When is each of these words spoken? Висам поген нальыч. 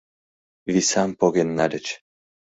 Висам 0.73 1.09
поген 1.19 1.49
нальыч. 1.57 1.85